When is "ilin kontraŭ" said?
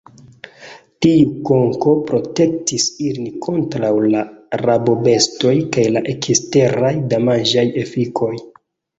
3.07-3.91